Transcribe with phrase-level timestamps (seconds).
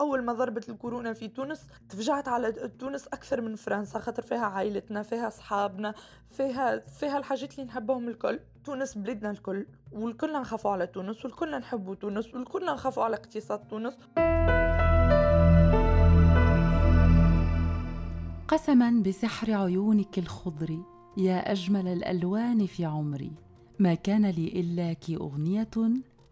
[0.00, 5.02] أول ما ضربت الكورونا في تونس تفجعت على تونس أكثر من فرنسا خاطر فيها عائلتنا
[5.02, 5.94] فيها أصحابنا
[6.28, 8.40] فيها فيها الحاجات اللي نحبهم الكل.
[8.64, 13.98] تونس بلادنا الكل والكل نخافوا على تونس والكل نحبوا تونس والكل نخافوا على اقتصاد تونس.
[18.48, 20.78] قسما بسحر عيونك الخضر
[21.16, 23.32] يا أجمل الألوان في عمري.
[23.78, 25.70] ما كان لي الاك أغنية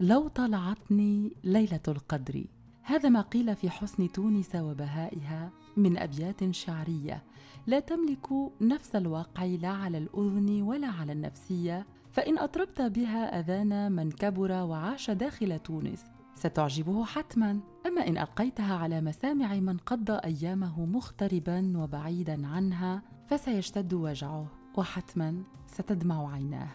[0.01, 2.45] لو طلعتني ليلة القدر.
[2.87, 7.25] هذا ما قيل في حسن تونس وبهائها من أبيات شعرية.
[7.67, 8.29] لا تملك
[8.61, 15.11] نفس الواقع لا على الأذن ولا على النفسية فإن أطربت بها أذان من كبر وعاش
[15.11, 16.04] داخل تونس
[16.35, 17.61] ستعجبه حتما.
[17.86, 26.32] أما إن ألقيتها على مسامع من قضى أيامه مغتربا وبعيدا عنها فسيشتد وجعه وحتما ستدمع
[26.32, 26.71] عيناه.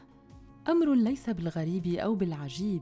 [0.69, 2.81] أمر ليس بالغريب أو بالعجيب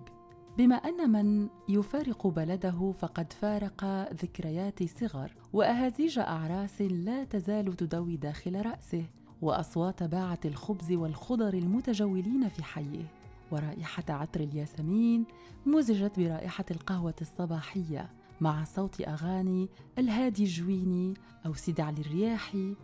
[0.58, 8.66] بما أن من يفارق بلده فقد فارق ذكريات صغر وأهازيج أعراس لا تزال تدوي داخل
[8.66, 9.06] رأسه
[9.42, 13.06] وأصوات باعة الخبز والخضر المتجولين في حيه.
[13.52, 15.26] ورائحة عطر الياسمين
[15.66, 18.10] مزجت برائحة القهوة الصباحية
[18.42, 21.14] مع صوت أغاني الهادي الجويني
[21.46, 22.76] أو سيد علي الرياحي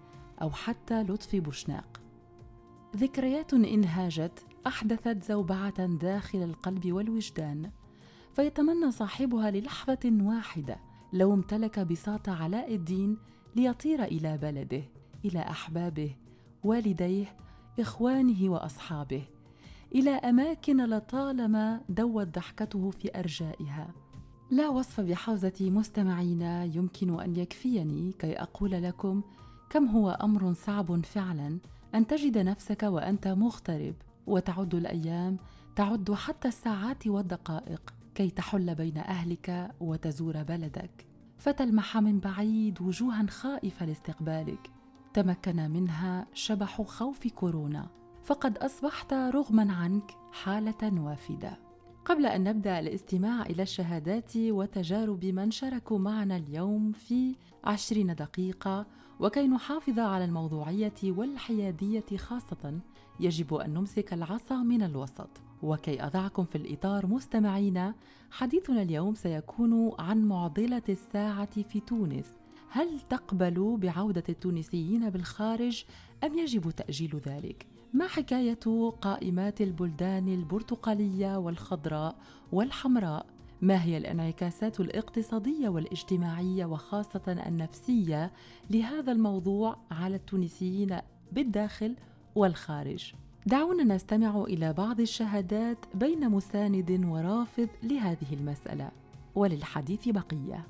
[0.41, 2.01] أو حتى لطفي بوشناق.
[2.95, 7.71] ذكريات إن هاجت أحدثت زوبعة داخل القلب والوجدان
[8.33, 10.77] فيتمنى صاحبها للحظة واحدة
[11.13, 13.17] لو امتلك بساط علاء الدين
[13.55, 14.83] ليطير إلى بلده
[15.25, 16.15] إلى أحبابه
[16.63, 17.35] والديه
[17.79, 19.23] إخوانه وأصحابه
[19.95, 23.93] إلى أماكن لطالما دوت ضحكته في أرجائها.
[24.51, 29.21] لا وصف بحوزة مستمعينا يمكن أن يكفيني كي أقول لكم
[29.69, 31.57] كم هو أمر صعب فعلا
[31.95, 33.95] أن تجد نفسك وأنت مغترب.
[34.27, 35.37] وتعد الأيام
[35.75, 41.07] تعد حتى الساعات والدقائق كي تحل بين أهلك وتزور بلدك.
[41.37, 44.71] فتلمح من بعيد وجوها خائفه لاستقبالك.
[45.13, 47.87] تمكن منها شبح خوف كورونا.
[48.23, 51.59] فقد أصبحت رغما عنك حالة وافدة.
[52.05, 58.85] قبل أن نبدأ الاستماع إلى الشهادات وتجارب من شاركوا معنا اليوم في عشرين دقيقة
[59.19, 62.79] وكي نحافظ على الموضوعية والحيادية خاصة
[63.19, 65.29] يجب أن نمسك العصا من الوسط.
[65.63, 67.95] وكي أضعكم في الإطار مستمعينا
[68.31, 72.25] حديثنا اليوم سيكون عن معضلة الساعة في تونس.
[72.69, 75.83] هل تقبل بعودة التونسيين بالخارج
[76.23, 82.15] أم يجب تأجيل ذلك؟ ما حكاية قائمات البلدان البرتقالية والخضراء
[82.51, 83.25] والحمراء؟
[83.61, 88.31] ما هي الانعكاسات الاقتصادية والاجتماعية وخاصة النفسية
[88.69, 90.97] لهذا الموضوع على التونسيين
[91.31, 91.95] بالداخل
[92.35, 93.13] والخارج.
[93.45, 98.91] دعونا نستمع إلى بعض الشهادات بين مساند ورافض لهذه المسألة.
[99.35, 100.67] وللحديث بقية.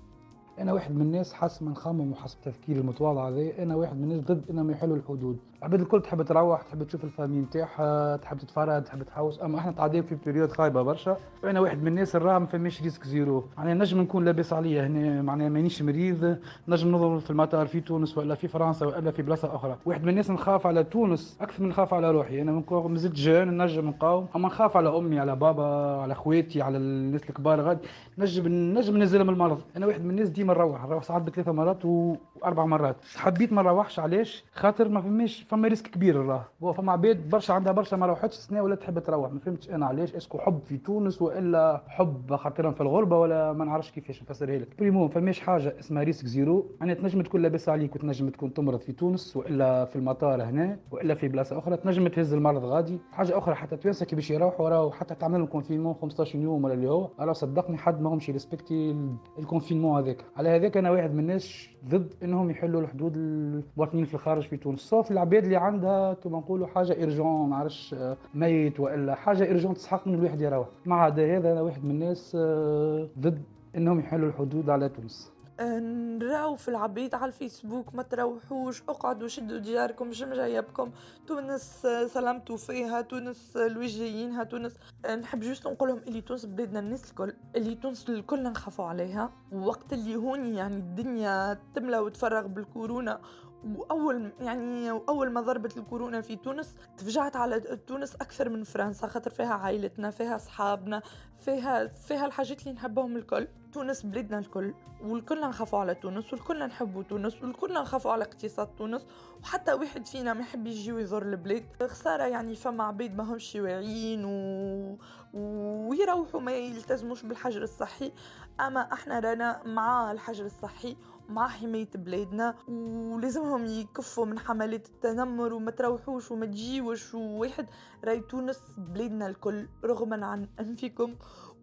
[0.59, 4.25] أنا واحد من الناس حسب من خمم وحسب تفكيري المتواضع هذا أنا واحد من الناس
[4.25, 5.37] ضد انهم يحلوا الحدود.
[5.63, 9.41] العباد الكل تحب تروح تحب تشوف ال famille نتاعها تحب تتفرج تحب تحوس.
[9.41, 11.17] أما إحنا قاعدين في période خايبة برشا.
[11.43, 15.21] وأنا واحد من الناس الراه ما فماش risque zéro معناها نجم نكون لاباس عليا هنا
[15.21, 16.37] معناها مانيش مريض.
[16.67, 19.77] نجم نضرب في المطار في تونس ولا في فرنسا ولا في بلاصة أخرى.
[19.85, 22.41] واحد من الناس نخاف على تونس أكثر من نخاف على روحي.
[22.41, 24.27] أنا مازلت jeune نجم نقاوم.
[24.35, 25.65] أما نخاف على أمي على بابا
[26.01, 27.87] على خواتي على الناس الكبار غادي
[28.17, 29.61] نجم نجم ننزل من المرض.
[29.77, 30.85] أنا واحد من الناس ديما نروح.
[30.85, 32.95] نروح ساعات بثلاثه مرات وأربع مرات.
[33.15, 37.53] حبيت ما نروحش علاش؟ خاطر ما فماش فما risque كبير راه هو فما عباد برشا
[37.53, 39.31] عندها برشا ما روحتش سنه ولا تحب تروح.
[39.31, 40.15] ما فهمتش أنا علاش.
[40.15, 44.57] est-ce que حب في تونس وإلا حب خاطرهم في الغربة ولا ما نعرفش كيفاش نفسرها
[44.57, 44.67] لك.
[44.79, 46.65] primo فماش حاجة اسمها risque zéro.
[46.79, 51.15] يعني تنجم تكون لاباس عليك وتنجم تكون تمرض في تونس وإلا في المطار هنا وإلا
[51.15, 51.77] في بلاصة أخرى.
[51.77, 52.99] تنجم تهز المرض غادي.
[53.11, 56.73] حاجة أخرى حتى توانسه كي باش يروحوا راهو حتى تعمل لهم confinement 15 يوم ولا
[56.73, 58.95] اللي هو راه صدقني حد ما همش respecté
[59.39, 60.25] ال confinement هذاك.
[60.37, 64.79] على هذاك أنا واحد من الناس ضد إنهم يحلوا الحدود المواطنين في الخارج في تونس.
[64.79, 67.95] sauf العباد اللي عندها كما نقولوا حاجة urgente ما عرفش
[68.33, 70.67] ميت وإلا حاجة urgente تسحق من الواحد يروح.
[70.85, 73.41] مع هذا هذا أنا واحد من الناس آه، ضد
[73.75, 75.33] إنهم يحلوا الحدود على تونس.
[75.61, 80.91] نراو في العباد على الفيسبوك ما تروحوش اقعدوا شدوا دياركم شم جايبكم.
[81.27, 84.77] تونس سلامتوا فيها تونس الوجيينها تونس.
[85.21, 89.29] نحب juste نقول لهم اللي تونس بلادنا الناس الكل اللي تونس الكل نخافوا عليها.
[89.51, 93.19] وقت اللي هوني يعني الدنيا تملى وتفرغ بالكورونا
[93.65, 99.31] وأول يعني أول ما ضربت الكورونا في تونس تفجعت على تونس أكثر من فرنسا خاطر
[99.31, 101.01] فيها عائلتنا فيها أصحابنا
[101.45, 103.47] فيها فيها الحاجات اللي نحبهم الكل.
[103.73, 109.05] تونس بلادنا الكل والكل نخافوا على تونس والكل نحبوا تونس والكل نخافوا على اقتصاد تونس.
[109.43, 111.65] وحتى واحد فينا ما يحب يجي ويزور البلاد.
[111.83, 114.97] خسارة يعني فما عباد ما همش واعيين و...
[115.33, 118.11] ويروحوا ما يلتزموش بالحجر الصحي.
[118.59, 120.97] أما إحنا رانا مع الحجر الصحي
[121.29, 127.65] مع حماية بلادنا ولازمهم يكفوا من حملات التنمر وما تروحوش وما تجيوش وواحد
[128.03, 131.15] راي تونس بلادنا الكل رغما عن أنفكم.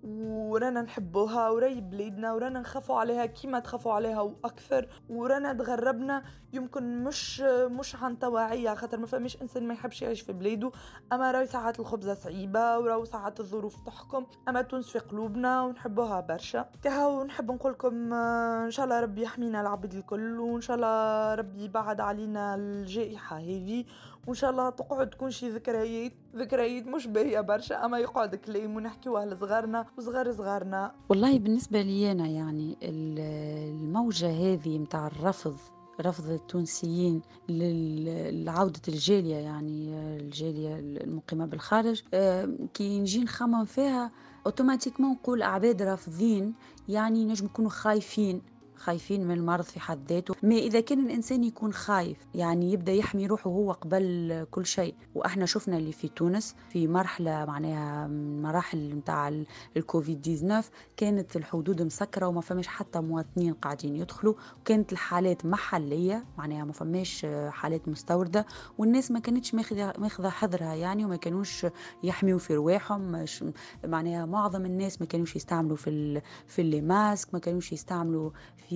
[0.05, 4.89] ورانا نحبوها وراي بلادنا ورانا نخافوا عليها كيما تخافوا عليها وأكثر.
[5.09, 10.33] ورانا تغربنا يمكن مش مش عن توعية خاطر ما فماش إنسان ما يحبش يعيش في
[10.33, 10.71] بلاده
[11.13, 14.27] أما راي ساعات الخبزة صعيبة وراو ساعات الظروف تحكم.
[14.49, 16.71] أما تونس في قلوبنا ونحبوها برشا.
[16.83, 21.65] كهو نحب نقول لكم إن شاء الله ربي يحمينا العبد الكل وإن شاء الله ربي
[21.65, 23.85] يبعد علينا الجائحة هذه.
[24.27, 29.27] وان شاء الله تقعد تكون شي ذكريات ذكريات مش باهية برشا أما يقعد كلام ونحكيوها
[29.27, 30.93] لصغارنا وصغار صغارنا.
[31.09, 35.57] والله بالنسبة لي أنا يعني الموجة هذه متاع الرفض
[36.01, 37.23] رفض التونسيين
[38.45, 42.03] لعودة الجالية يعني الجالية المقيمة بالخارج
[42.75, 44.11] كي نجي نخمم فيها
[44.47, 46.55] اوتوماتيكمون نقول أعباد رافضين
[46.89, 48.43] يعني نجم يكونوا خايفين.
[48.81, 50.35] خايفين من المرض في حد ذاته.
[50.43, 54.95] ما إذا كان الإنسان يكون خايف يعني يبدأ يحمي روحه هو قبل كل شيء.
[55.15, 58.09] وإحنا شفنا اللي في تونس في مرحلة معناها
[58.43, 59.45] مراحل نتاع
[59.77, 64.35] الكوفيد 19 كانت الحدود مسكرة وما فماش حتى مواطنين قاعدين يدخلوا.
[64.61, 68.47] وكانت الحالات محلية معناها ما فماش حالات مستوردة.
[68.79, 71.67] والناس ما كانتش ماخذة حذرها يعني وما كانوش
[72.03, 73.25] يحميوا في رواحهم.
[73.85, 78.70] معناها معظم الناس ما كانوش يستعملوا في في les masques ما كانوش يستعملوا في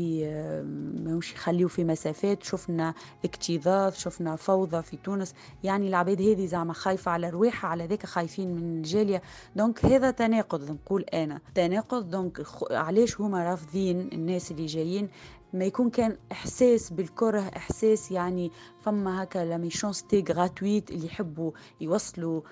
[1.05, 2.43] ماهوش يخليو في مسافات.
[2.43, 2.95] شفنا
[3.25, 5.35] اكتظاظ شفنا فوضى في تونس.
[5.65, 9.23] يعني العباد هذه زعما خايفة على رواحها على ذاك خايفين من الجالية
[9.57, 11.41] donc هذا تناقض نقول أنا.
[11.55, 15.09] تناقض donc علاش هما رافضين الناس اللي جايين؟
[15.55, 22.43] ما يكون كان إحساس بالكره إحساس يعني فما هكا la méchanceté gratuite اللي يحبوا يوصلوا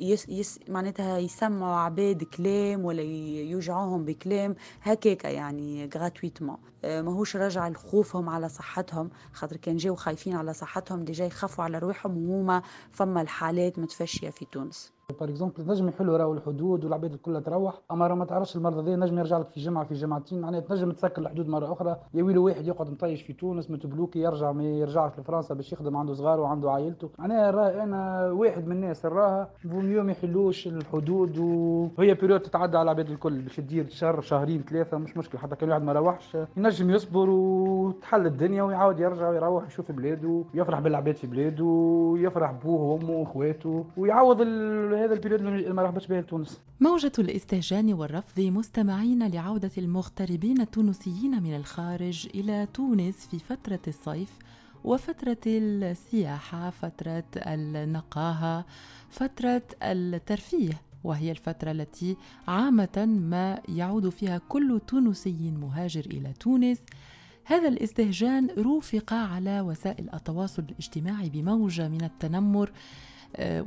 [0.00, 8.28] يس يس معناتها يسمعوا عباد كلام ولا يوجعوهم بكلام هكاكا يعني gratuitement ماهوش راجع لخوفهم
[8.28, 13.78] على صحتهم خاطر كان جاو خايفين على صحتهم déjà يخافوا على روحهم وهما فما الحالات
[13.78, 14.95] متفشية في تونس.
[15.12, 18.96] par exemple نجم يحلوا راهو الحدود والعباد الكل تروح أما راه ما تعرفش المرض هذا
[18.96, 21.96] نجم يرجع لك في جمعة في جمعتين معناها تنجم تسكر الحدود مرة أخرى.
[22.14, 25.96] يا ويلو واحد يقعد مطيش في تونس مت bloqué يرجع ما يرجعش لفرنسا باش يخدم
[25.96, 27.10] عنده صغار وعنده عائلته.
[27.18, 31.38] معناها راه أنا واحد من الناس راها vaut mieux ما يحلوش الحدود
[31.98, 35.68] وهي période تتعدى على العباد الكل باش تدير شهر شهرين ثلاثة مش مشكل حتى كان
[35.70, 36.36] واحد ما روحش.
[36.56, 42.80] ينجم يصبر وتحل الدنيا ويعاود يرجع ويروح يشوف بلاده ويفرح بالعباد في بلاده ويفرح بوه
[42.82, 44.40] وأمه وأخواته ويعوض
[45.04, 46.60] هذا ال période ما رحبتش بها لتونس.
[46.80, 54.38] موجة الاستهجان والرفض مستمعين لعودة المغتربين التونسيين من الخارج إلى تونس في فترة الصيف
[54.84, 58.64] وفترة السياحة فترة النقاهة
[59.10, 62.16] فترة الترفيه وهي الفترة التي
[62.48, 66.78] عامة ما يعود فيها كل تونسي مهاجر إلى تونس.
[67.44, 72.70] هذا الاستهجان رافق على وسائل التواصل الاجتماعي بموجة من التنمر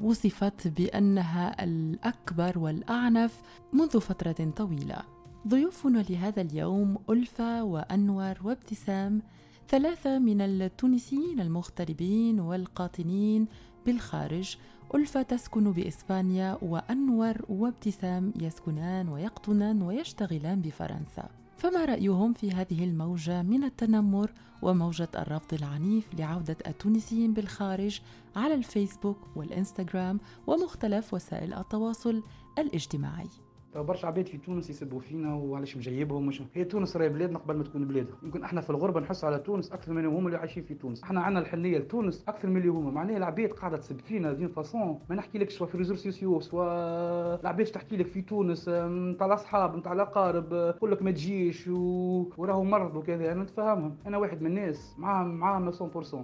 [0.04, 3.42] وصفت بأنها الأكبر والأعنف
[3.74, 5.02] منذ فترة طويلة.
[5.48, 9.22] ضيوفنا لهذا اليوم الفا وأنور وابتسام
[9.68, 13.48] ثلاثة من التونسيين المغتربين والقاطنين
[13.86, 14.58] بالخارج.
[14.96, 21.30] ألفا تسكن بإسبانيا وأنور وابتسام يسكنان ويقطنان ويشتغلان بفرنسا.
[21.60, 28.02] فما رأيهم في هذه الموجة من التنمر وموجة الرفض العنيف لعودة التونسيين بالخارج
[28.36, 32.24] على الفيسبوك والإنستغرام ومختلف وسائل التواصل
[32.60, 33.30] الاجتماعي.
[33.76, 37.64] برشا عباد في تونس يسبوا فينا وعلاش مجيبهم مش هي تونس راهي بلادنا قبل ما
[37.64, 40.74] تكون بلادهم يمكن إحنا في الغربة نحس على تونس أكثر من هم اللي عايشين في
[40.74, 41.04] تونس.
[41.04, 42.92] إحنا عندنا الحنية لتونس أكثر من اللي هما.
[42.92, 47.42] معناها العباد قاعدة تسب فينا d'une façon ما نحكي لك soit في réseaux sociaux soit
[47.42, 52.26] العباد تحكي لك في تونس نتاع الأصحاب نتاع الأقارب يقول لك ما تجيش و...
[52.38, 53.32] وراهو مرض وكذا.
[53.32, 55.74] أنا نتفهمهم أنا واحد من الناس معاهم معاهم 100%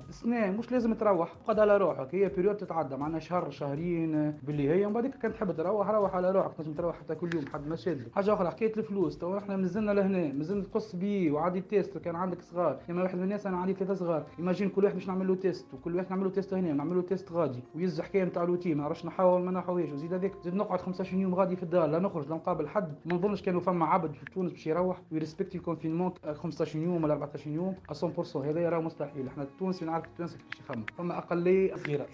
[0.10, 1.34] بس مش لازم تروح.
[1.48, 2.16] قد على روحك.
[2.16, 2.98] هي période تتعدى.
[2.98, 6.54] معنا شهر شهرين باللي هي ومن بعد كان تحب تروح روح على روحك.
[6.58, 9.18] تنجم تروح حتى كل يوم حد ما شاد حاجة أخرى حكاية الفلوس.
[9.18, 11.98] تو إحنا مازلنا لهنا مازلنا تقص بيه وعادي test.
[11.98, 14.26] كان عندك صغار لما واحد من الناس أنا عندي ثلاثة صغار.
[14.40, 17.02] imagine كل واحد باش نعمل له test وكل واحد نعمل له test هنا نعمل له
[17.02, 17.64] test غادي.
[17.76, 21.36] ويز حكاية نتاع روتين ما نعرفش نحاول ما نحويش وزيد هذاك زيد نقعد 15 يوم
[21.36, 22.96] غادي في الدار لا نخرج لا نقابل حد.
[23.06, 25.02] ما نظنش كانوا فما عبد في تونس باش يروح.
[25.12, 27.76] وي respecter ال confinement 15 يوم ولا 14 يوم.
[27.92, 29.28] 100% هذا راه مستحيل.
[29.28, 30.86] إحنا التونسي نعرف التونسي كيفاش يخمم.
[30.98, 32.06] فما أقلية صغيرة.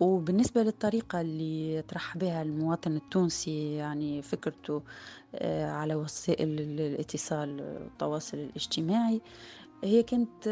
[0.00, 4.84] وبالنسبة للطريقة اللي طرح بها المواطن التونسي يعني فكرته
[5.34, 9.22] آه، على وسائل الاتصال والتواصل الاجتماعي
[9.84, 10.46] هي كانت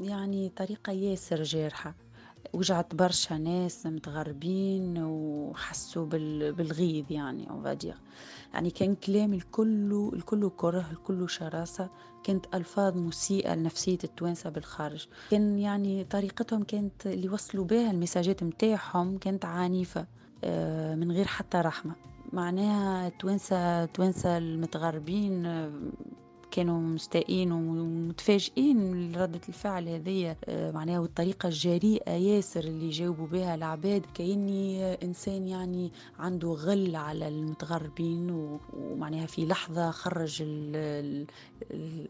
[0.00, 2.07] يعني طريقة ياسر جارحة.
[2.52, 7.76] وجعت برشا ناس متغربين وحسوا بالغيظ يعني أو
[8.54, 11.88] يعني كان كلام الكل الكل كره الكل شراسة.
[12.24, 15.06] كانت ألفاظ مسيئة لنفسية التوانسة بالخارج.
[15.30, 20.06] كان يعني طريقتهم كانت اللي يوصلوا بها المساجات متاعهم كانت عنيفة
[20.44, 21.94] آه، من غير حتى رحمة.
[22.32, 25.46] معناها التوانسة التوانسة المتغربين
[26.50, 34.06] كانوا مستائين ومتفاجئين لردة الفعل هذه آه، معناها والطريقة الجريئة ياسر اللي جاوبوا بها العباد.
[34.14, 38.30] كأني إنسان يعني عنده غل على المتغربين
[38.72, 40.42] ومعناها في لحظة خرج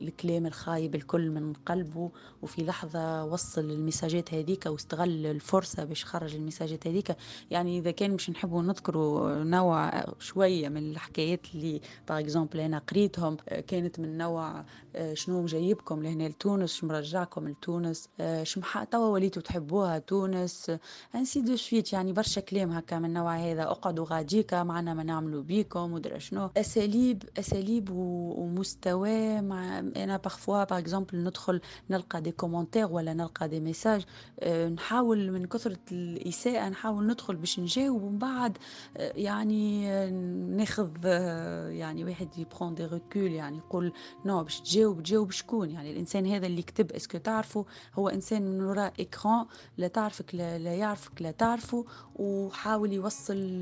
[0.03, 2.11] الكلام الخايب الكل من قلبه
[2.43, 7.17] وفي لحظة وصل المساجات هذيك واستغل الفرصة باش خرج المساجات هذيك.
[7.51, 13.37] يعني إذا كان مش نحبوا نذكروا نوع شوية من الحكايات اللي par exemple أنا قريتهم
[13.49, 14.65] آه، كانت من نوع نوع
[14.97, 20.73] آه، شنو جايبكم لهنا لتونس؟ شنو مرجعكم لتونس؟ آه، شمحا توا وليتوا تحبوها تونس؟
[21.15, 23.63] ainsi de suite يعني برشا كلام هكا من النوع هذا.
[23.63, 26.51] اقعدوا غاديكا معنا ما نعملوا بيكم ودرا شنو.
[26.57, 33.61] أساليب أساليب ومستوى مع أنا parfois par exemple ندخل نلقى des commentaires ولا نلقى des
[33.61, 34.05] messages
[34.41, 38.59] آه، نحاول من كثرة الإساءة نحاول ندخل باش نجاوب ومن بعد
[38.97, 39.89] يعني
[40.57, 40.91] ناخذ
[41.69, 43.93] يعني واحد ي prend du recul يعني يقول
[44.25, 48.43] non باش تجاوب تجاوب شكون؟ يعني الإنسان هذا اللي كتب est-ce que تعرفه هو إنسان
[48.43, 49.47] من وراء écran
[49.79, 51.85] لا تعرفك لا, لا يعرفك لا تعرفه
[52.17, 53.59] وحاول يوصل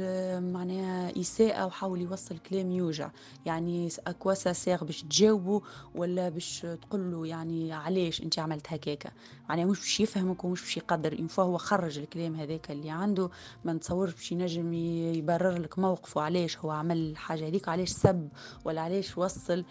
[0.52, 3.10] معناها إساءة وحاول يوصل كلام يوجع.
[3.46, 5.62] يعني à quoi ça sert باش تجاوبه
[5.94, 9.10] ولا باش تقول له يعني علاش أنت عملت هكاكا؟
[9.48, 11.12] معناها مش باش يفهمك ومش باش يقدر.
[11.18, 13.30] ان هو خرج الكلام هذاك اللي عنده
[13.64, 18.28] ما نتصورش باش ينجم يبرر لك موقفه علاش هو عمل الحاجة هذيك؟ علاش سب؟
[18.64, 19.64] ولا علاش وصل؟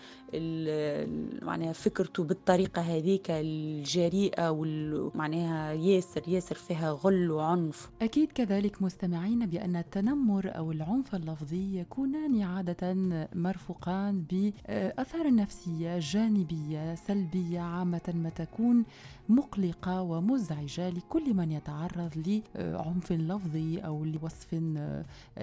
[1.42, 7.90] معناها فكرته بالطريقة هذيك الجريئة ومعناها ياسر ياسر فيها غل وعنف.
[8.02, 12.94] أكيد كذلك مستمعين بأن التنمر أو العنف اللفظي يكونان عادة
[13.36, 18.86] مرفوقان بأثار نفسية جانبية سلبية عامة ما تكون
[19.30, 24.54] مقلقة ومزعجة لكل من يتعرض لعنف لفظي أو لوصف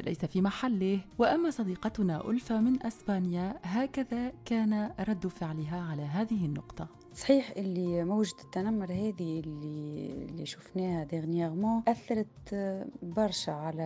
[0.04, 1.00] ليس في محله.
[1.18, 7.01] وأما صديقتنا الفا من أسبانيا هكذا كان رد فعلها على هذه النقطة.
[7.14, 12.54] صحيح اللي موجة التنمر هذه اللي اللي شفناها ديغنيغمون أثرت
[13.02, 13.82] برشا على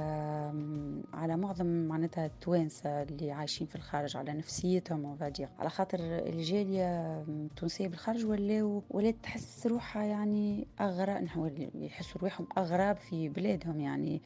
[1.12, 7.88] على معظم معناتها التوانسة اللي عايشين في الخارج على نفسيتهم وفادير على خاطر الجالية التونسية
[7.88, 11.28] بالخارج ولاو ولات تحس روحها يعني أغراب
[11.74, 14.20] يحسوا روحهم أغراب في بلادهم يعني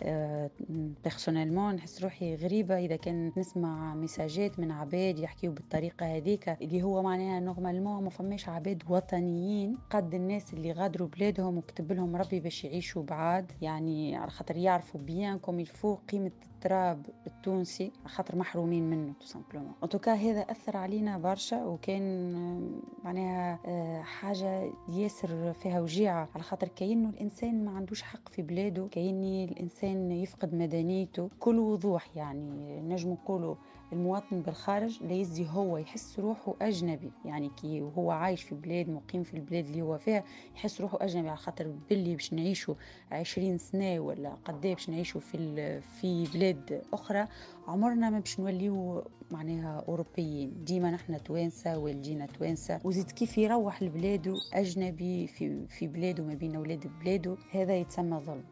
[1.04, 2.78] personnellement نحس روحي غريبة.
[2.78, 8.11] إذا كان نسمع message ات من عباد يحكيوا بالطريقة هذيك اللي هو معناها normalement ما
[8.11, 13.52] فماش عباد وطنيين قد الناس اللي غادروا بلادهم وكتب لهم ربي باش يعيشوا بعاد.
[13.62, 16.30] يعني على خاطر يعرفوا bien comme il faut قيمة
[16.61, 24.02] التراب التونسي خاطر محرومين منه tout simplement ان هذا أثر علينا برشا وكان معناها آه،
[24.02, 26.28] حاجة ياسر فيها وجيعة.
[26.35, 31.30] على خاطر كأنه الإنسان ما عندوش حق في بلاده كأني الإنسان يفقد مدنيته.
[31.40, 33.54] كل وضوح يعني نجم نقولوا.
[33.92, 37.12] المواطن بالخارج لا يزي هو يحس روحه أجنبي.
[37.25, 40.25] يعني كي وهو عايش في بلاد مقيم في البلاد اللي هو فيها
[40.56, 42.75] يحس روحه أجنبي على خاطر باللي باش نعيشوا
[43.12, 47.26] عشرين سنة ولا قد باش نعيشوا في في بلاد أخرى
[47.68, 50.64] عمرنا ما باش نوليو معناها أوروبيين.
[50.64, 52.80] ديما نحن توانسة والدينا توانسة.
[52.85, 58.44] وزيد كيف يروح لبلاده أجنبي في في بلاده ما بين أولاد بلاده هذا يتسمى ظلم.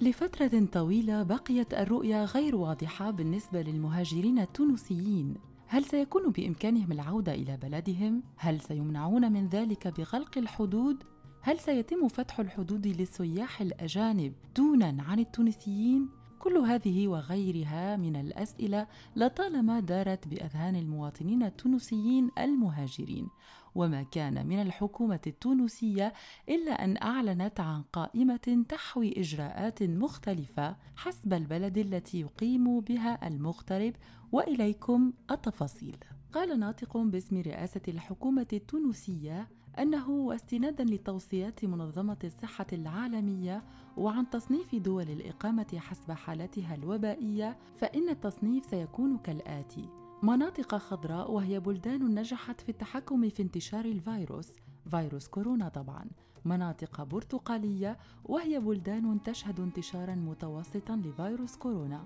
[0.00, 5.34] لفترة طويلة بقيت الرؤية غير واضحة بالنسبة للمهاجرين التونسيين
[5.66, 11.02] هل سيكون بإمكانهم العودة إلى بلدهم؟ هل سيمنعون من ذلك بغلق الحدود؟
[11.40, 18.86] هل سيتم فتح الحدود للسياح الأجانب دونا عن التونسيين؟ كل هذه وغيرها من الأسئلة
[19.16, 23.28] لطالما دارت بأذهان المواطنين التونسيين المهاجرين
[23.76, 26.12] وما كان من الحكومة التونسية
[26.48, 33.92] إلا أن أعلنت عن قائمة تحوي إجراءات مختلفة حسب البلد التي يقيم بها المغترب
[34.32, 35.96] وإليكم التفاصيل.
[36.32, 43.62] قال ناطق باسم رئاسة الحكومة التونسية أنه واستنادا لتوصيات منظمة الصحة العالمية
[43.96, 49.88] وعن تصنيف دول الإقامة حسب حالتها الوبائية فإن التصنيف سيكون كالآتي:
[50.22, 54.48] مناطق خضراء وهي بلدان نجحت في التحكم في انتشار الفيروس
[54.90, 56.04] فيروس كورونا طبعا.
[56.44, 62.04] مناطق برتقالية وهي بلدان تشهد انتشارا متوسطا لفيروس كورونا.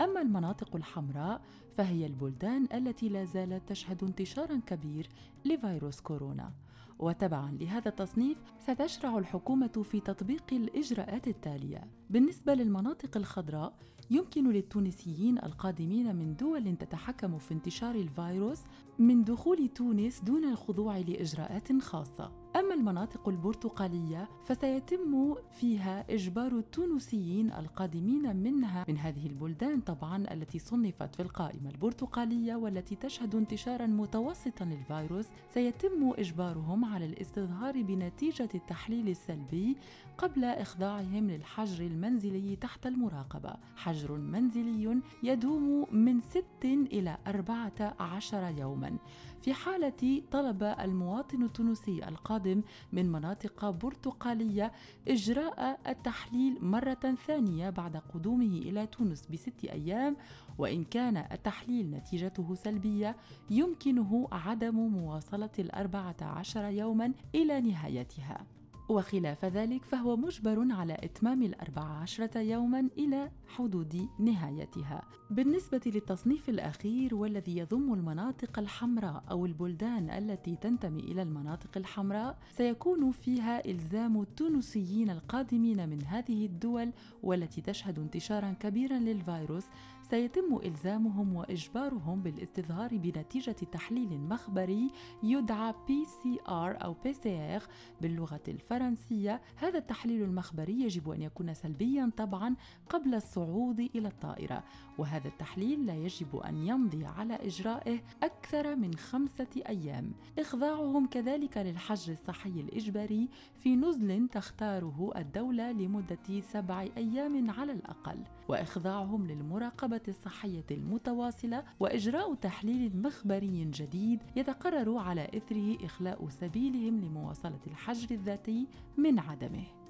[0.00, 1.40] أما المناطق الحمراء
[1.76, 5.08] فهي البلدان التي لا زالت تشهد انتشارا كبير
[5.44, 6.52] لفيروس كورونا.
[6.98, 11.84] وتبعا لهذا التصنيف ستشرع الحكومة في تطبيق الإجراءات التالية.
[12.10, 13.72] بالنسبة للمناطق الخضراء
[14.10, 18.60] يمكن للتونسيين القادمين من دول تتحكم في انتشار الفيروس
[18.98, 22.43] من دخول تونس دون الخضوع لإجراءات خاصة.
[22.56, 31.14] أما المناطق البرتقالية فسيتم فيها إجبار التونسيين القادمين منها من هذه البلدان طبعا التي صنفت
[31.14, 39.76] في القائمة البرتقالية والتي تشهد انتشارا متوسطا للفيروس سيتم إجبارهم على الاستظهار بنتيجة التحليل السلبي
[40.18, 43.54] قبل إخضاعهم للحجر المنزلي تحت المراقبة.
[43.76, 48.98] حجر منزلي يدوم من 6 إلى 14 يوما.
[49.44, 54.72] في حالة طلب المواطن التونسي القادم من مناطق برتقالية
[55.08, 60.16] إجراء التحليل مرة ثانية بعد قدومه إلى تونس بست أيام
[60.58, 63.16] وإن كان التحليل نتيجته سلبية
[63.50, 68.46] يمكنه عدم مواصلة الأربعة عشر يوما إلى نهايتها.
[68.88, 75.02] وخلاف ذلك فهو مجبر على إتمام الأربع عشرة يوما إلى حدود نهايتها.
[75.30, 83.12] بالنسبة للتصنيف الأخير والذي يضم المناطق الحمراء أو البلدان التي تنتمي إلى المناطق الحمراء سيكون
[83.12, 89.64] فيها إلزام التونسيين القادمين من هذه الدول والتي تشهد انتشارا كبيرا للفيروس
[90.10, 94.90] سيتم إلزامهم وإجبارهم بالاستظهار بنتيجة تحليل مخبري
[95.22, 96.48] يدعى PCR
[96.84, 97.62] أو PCR
[98.00, 99.40] باللغة الفرنسية.
[99.56, 102.56] هذا التحليل المخبري يجب أن يكون سلبيا طبعا
[102.88, 104.64] قبل الصعود إلى الطائرة.
[104.98, 110.12] وهذا التحليل لا يجب أن يمضي على إجرائه أكثر من خمسة أيام.
[110.38, 118.18] إخضاعهم كذلك للحجر الصحي الإجباري في نزل تختاره الدولة لمدة سبع أيام على الأقل.
[118.48, 128.14] وإخضاعهم للمراقبة الصحية المتواصلة وإجراء تحليل مخبري جديد يتقرر على إثره إخلاء سبيلهم لمواصلة الحجر
[128.14, 128.66] الذاتي
[128.98, 129.83] من عدمه.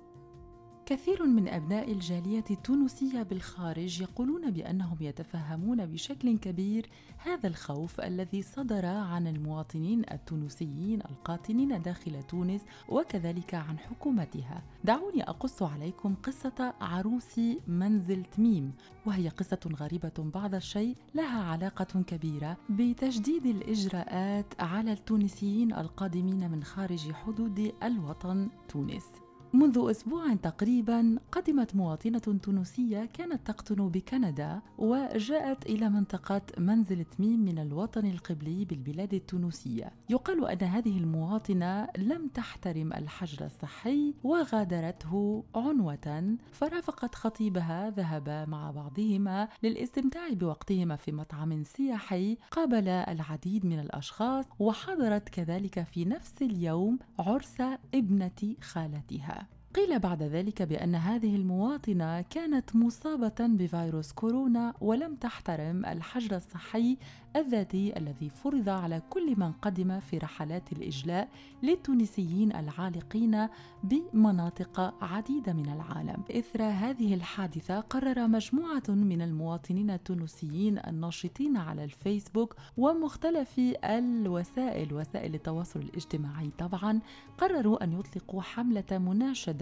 [0.86, 6.88] كثير من أبناء الجالية التونسية بالخارج يقولون بأنهم يتفهمون بشكل كبير
[7.18, 14.62] هذا الخوف الذي صدر عن المواطنين التونسيين القاطنين داخل تونس وكذلك عن حكومتها.
[14.84, 18.72] دعوني أقص عليكم قصة عروس منزل تميم
[19.06, 27.12] وهي قصة غريبة بعض الشيء لها علاقة كبيرة بتجديد الإجراءات على التونسيين القادمين من خارج
[27.12, 29.23] حدود الوطن تونس.
[29.54, 37.58] منذ أسبوع تقريبا قدمت مواطنة تونسية كانت تقطن بكندا وجاءت إلى منطقة منزل تميم من
[37.58, 39.92] الوطن القبلي بالبلاد التونسية.
[40.10, 49.48] يقال أن هذه المواطنة لم تحترم الحجر الصحي وغادرته عنوة فرافقت خطيبها ذهبا مع بعضهما
[49.62, 57.60] للاستمتاع بوقتهما في مطعم سياحي قابل العديد من الأشخاص وحضرت كذلك في نفس اليوم عرس
[57.94, 59.43] ابنة خالتها.
[59.74, 66.96] قيل بعد ذلك بأن هذه المواطنة كانت مصابة بفيروس كورونا ولم تحترم الحجر الصحي
[67.36, 71.28] الذاتي الذي فرض على كل من قدم في رحلات الإجلاء
[71.62, 73.48] للتونسيين العالقين
[73.84, 76.22] بمناطق عديدة من العالم.
[76.30, 85.80] إثر هذه الحادثة قرر مجموعة من المواطنين التونسيين الناشطين على الفيسبوك ومختلف الوسائل وسائل التواصل
[85.80, 87.00] الاجتماعي طبعا
[87.38, 88.98] قرروا أن يطلقوا حملة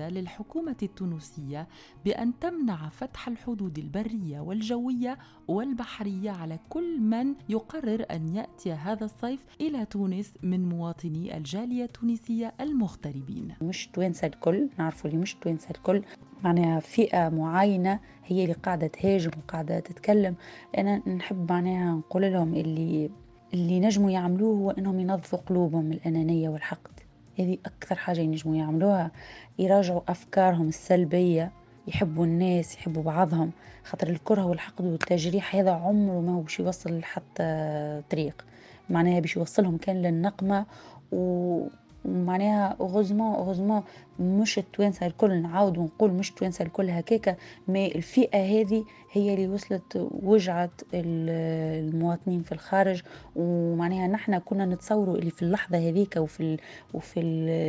[0.02, 1.68] مناشده للحكومة التونسية
[2.04, 9.44] بأن تمنع فتح الحدود البرية والجوية والبحرية على كل من يقرر أن يأتي هذا الصيف
[9.60, 13.54] إلى تونس من مواطني الجالية التونسية المغتربين.
[13.62, 16.02] مش توانسة الكل نعرفوا اللي مش توانسة الكل.
[16.44, 20.34] معناها فئة معينة هي اللي قاعدة تهاجم وقاعدة تتكلم.
[20.78, 23.10] أنا نحب معناها نقول لهم اللي
[23.54, 27.01] اللي نجموا يعملوه هو إنهم ينظفوا قلوبهم من الأنانية والحقد.
[27.38, 29.10] هذه أكثر حاجة ينجموا يعملوها
[29.58, 31.52] يراجعوا أفكارهم السلبية
[31.88, 33.50] يحبوا الناس يحبوا بعضهم
[33.84, 38.44] خاطر الكره والحقد والتجريح هذا عمره ما هو باش يوصل لحتى طريق.
[38.90, 40.66] معناها باش يوصلهم كان للنقمة
[41.12, 41.66] و
[42.04, 43.82] معناها heureusement heureusement
[44.18, 47.36] مش التوانسه الكل نعاود ونقول مش التوانسه الكل هكاكا.
[47.68, 53.02] ما الفئة هذه هي اللي وصلت وجعت المواطنين في الخارج.
[53.36, 56.58] ومعناها نحنا كنا نتصوروا اللي في اللحظة هذيك وفي ال
[56.94, 57.20] وفي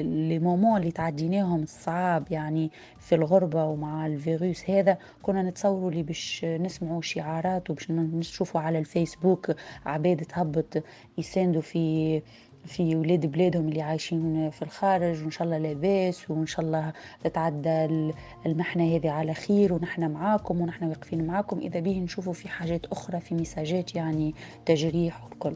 [0.03, 4.97] لي مومون اللي تعديناهم الصعاب يعني في الغربة ومع الفيروس هذا.
[5.21, 9.51] كنا نتصوروا اللي باش نسمعوا شعارات وباش نشوفوا على الفيسبوك
[9.85, 10.83] عباد تهبط
[11.17, 12.21] يساندوا في
[12.65, 17.85] في ولاد بلادهم اللي عايشين في الخارج وإن شاء الله لاباس وإن شاء الله تتعدى
[18.45, 21.59] المحنة هذه على خير ونحن معاكم ونحن واقفين معاكم.
[21.59, 25.55] إذا به نشوفوا في حاجات أخرى في مساجات يعني تجريح والكل.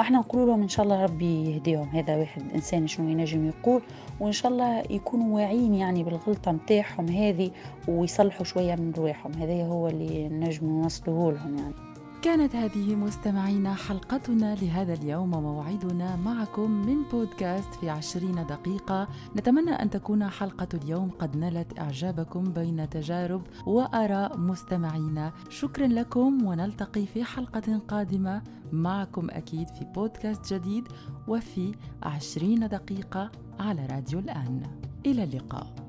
[0.00, 1.88] أحنا نقول لهم إن شاء الله ربي يهديهم.
[1.88, 3.82] هذا واحد إنسان شنو ينجم يقول
[4.20, 7.50] وإن شاء الله يكونوا واعيين يعني بالغلطة متاعهم هذه
[7.88, 9.32] ويصلحوا شوية من رواحهم.
[9.32, 11.97] هذا هو اللي نجم نوصله لهم يعني.
[12.22, 19.08] كانت هذه مستمعينا حلقتنا لهذا اليوم وموعدنا معكم من بودكاست في عشرين دقيقة.
[19.36, 27.06] نتمنى أن تكون حلقة اليوم قد نالت إعجابكم بين تجارب وآراء مستمعينا شكرا لكم ونلتقي
[27.06, 30.88] في حلقة قادمة معكم أكيد في بودكاست جديد
[31.28, 34.62] وفي عشرين دقيقة على راديو الآن.
[35.06, 35.87] إلى اللقاء.